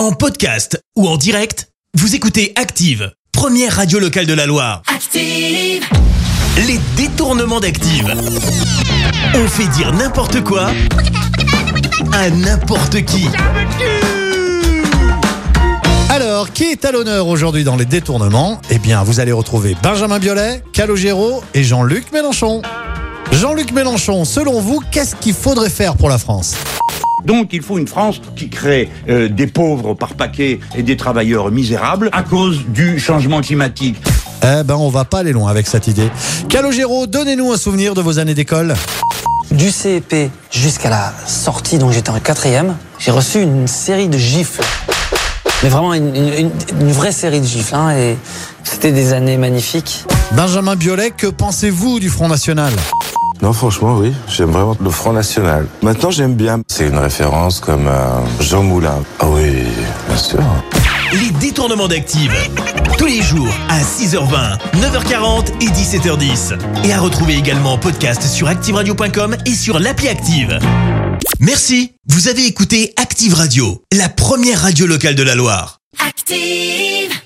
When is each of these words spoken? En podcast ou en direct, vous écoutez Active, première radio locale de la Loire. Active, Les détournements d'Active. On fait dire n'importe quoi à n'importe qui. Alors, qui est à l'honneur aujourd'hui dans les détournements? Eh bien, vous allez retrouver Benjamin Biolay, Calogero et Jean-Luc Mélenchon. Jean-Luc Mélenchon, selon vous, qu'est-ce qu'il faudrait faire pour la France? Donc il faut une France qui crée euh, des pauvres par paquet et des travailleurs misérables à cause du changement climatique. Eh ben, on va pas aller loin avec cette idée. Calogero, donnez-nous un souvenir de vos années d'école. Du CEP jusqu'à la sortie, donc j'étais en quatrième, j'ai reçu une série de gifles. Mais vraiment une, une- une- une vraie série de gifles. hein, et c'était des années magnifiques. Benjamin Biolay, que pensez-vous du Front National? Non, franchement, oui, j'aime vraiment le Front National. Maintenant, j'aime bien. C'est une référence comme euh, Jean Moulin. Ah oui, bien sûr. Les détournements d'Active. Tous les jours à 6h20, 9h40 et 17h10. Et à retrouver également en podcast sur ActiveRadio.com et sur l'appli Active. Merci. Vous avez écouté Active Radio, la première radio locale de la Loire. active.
En 0.00 0.12
podcast 0.12 0.82
ou 0.96 1.06
en 1.06 1.18
direct, 1.18 1.68
vous 1.92 2.14
écoutez 2.14 2.54
Active, 2.56 3.12
première 3.32 3.76
radio 3.76 3.98
locale 3.98 4.24
de 4.24 4.32
la 4.32 4.46
Loire. 4.46 4.80
Active, 4.86 5.84
Les 6.56 6.80
détournements 6.96 7.60
d'Active. 7.60 8.10
On 9.34 9.46
fait 9.46 9.66
dire 9.76 9.92
n'importe 9.92 10.42
quoi 10.42 10.70
à 12.14 12.30
n'importe 12.30 13.04
qui. 13.04 13.28
Alors, 16.08 16.50
qui 16.50 16.64
est 16.64 16.82
à 16.86 16.92
l'honneur 16.92 17.26
aujourd'hui 17.26 17.62
dans 17.62 17.76
les 17.76 17.84
détournements? 17.84 18.58
Eh 18.70 18.78
bien, 18.78 19.02
vous 19.02 19.20
allez 19.20 19.32
retrouver 19.32 19.76
Benjamin 19.82 20.18
Biolay, 20.18 20.62
Calogero 20.72 21.44
et 21.52 21.62
Jean-Luc 21.62 22.10
Mélenchon. 22.10 22.62
Jean-Luc 23.32 23.70
Mélenchon, 23.72 24.24
selon 24.24 24.62
vous, 24.62 24.80
qu'est-ce 24.90 25.14
qu'il 25.14 25.34
faudrait 25.34 25.68
faire 25.68 25.94
pour 25.94 26.08
la 26.08 26.16
France? 26.16 26.54
Donc 27.24 27.48
il 27.52 27.62
faut 27.62 27.78
une 27.78 27.86
France 27.88 28.20
qui 28.36 28.48
crée 28.48 28.88
euh, 29.08 29.28
des 29.28 29.46
pauvres 29.46 29.94
par 29.94 30.14
paquet 30.14 30.60
et 30.76 30.82
des 30.82 30.96
travailleurs 30.96 31.50
misérables 31.50 32.08
à 32.12 32.22
cause 32.22 32.60
du 32.68 32.98
changement 32.98 33.40
climatique. 33.40 33.96
Eh 34.42 34.62
ben, 34.64 34.74
on 34.76 34.88
va 34.88 35.04
pas 35.04 35.18
aller 35.18 35.32
loin 35.32 35.50
avec 35.50 35.66
cette 35.66 35.86
idée. 35.86 36.08
Calogero, 36.48 37.06
donnez-nous 37.06 37.52
un 37.52 37.56
souvenir 37.58 37.94
de 37.94 38.00
vos 38.00 38.18
années 38.18 38.34
d'école. 38.34 38.74
Du 39.50 39.70
CEP 39.70 40.30
jusqu'à 40.50 40.88
la 40.90 41.12
sortie, 41.26 41.76
donc 41.78 41.92
j'étais 41.92 42.10
en 42.10 42.20
quatrième, 42.20 42.76
j'ai 42.98 43.10
reçu 43.10 43.42
une 43.42 43.66
série 43.66 44.08
de 44.08 44.16
gifles. 44.16 44.62
Mais 45.62 45.68
vraiment 45.68 45.92
une, 45.92 46.14
une- 46.16 46.32
une- 46.34 46.50
une 46.80 46.92
vraie 46.92 47.12
série 47.12 47.40
de 47.40 47.46
gifles. 47.46 47.74
hein, 47.74 47.90
et 47.96 48.16
c'était 48.64 48.92
des 48.92 49.12
années 49.12 49.36
magnifiques. 49.36 50.04
Benjamin 50.32 50.76
Biolay, 50.76 51.10
que 51.10 51.26
pensez-vous 51.26 52.00
du 52.00 52.08
Front 52.08 52.28
National? 52.28 52.72
Non, 53.42 53.52
franchement, 53.54 53.96
oui, 53.98 54.12
j'aime 54.28 54.50
vraiment 54.50 54.76
le 54.80 54.90
Front 54.90 55.12
National. 55.14 55.66
Maintenant, 55.82 56.10
j'aime 56.10 56.34
bien. 56.34 56.60
C'est 56.68 56.86
une 56.88 56.98
référence 56.98 57.58
comme 57.60 57.86
euh, 57.88 58.20
Jean 58.40 58.62
Moulin. 58.62 59.02
Ah 59.18 59.28
oui, 59.28 59.64
bien 60.08 60.16
sûr. 60.18 60.40
Les 61.14 61.30
détournements 61.40 61.88
d'Active. 61.88 62.32
Tous 62.98 63.06
les 63.06 63.22
jours 63.22 63.48
à 63.70 63.80
6h20, 63.80 64.58
9h40 64.76 65.52
et 65.62 65.68
17h10. 65.68 66.58
Et 66.84 66.92
à 66.92 67.00
retrouver 67.00 67.34
également 67.36 67.72
en 67.72 67.78
podcast 67.78 68.22
sur 68.22 68.46
ActiveRadio.com 68.46 69.36
et 69.46 69.54
sur 69.54 69.78
l'appli 69.78 70.08
Active. 70.08 70.58
Merci. 71.40 71.92
Vous 72.08 72.28
avez 72.28 72.44
écouté 72.46 72.92
Active 73.00 73.32
Radio, 73.34 73.82
la 73.96 74.10
première 74.10 74.60
radio 74.60 74.86
locale 74.86 75.14
de 75.14 75.22
la 75.22 75.34
Loire. 75.34 75.78
active. 76.06 77.20